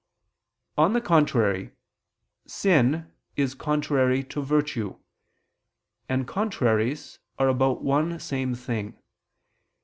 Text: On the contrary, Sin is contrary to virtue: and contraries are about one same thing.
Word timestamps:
On 0.79 0.93
the 0.93 0.99
contrary, 0.99 1.73
Sin 2.47 3.13
is 3.35 3.53
contrary 3.53 4.23
to 4.23 4.41
virtue: 4.41 4.97
and 6.09 6.27
contraries 6.27 7.19
are 7.37 7.49
about 7.49 7.83
one 7.83 8.19
same 8.19 8.55
thing. 8.55 8.97